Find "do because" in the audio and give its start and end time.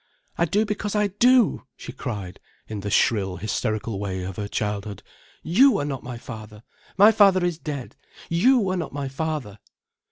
0.45-0.95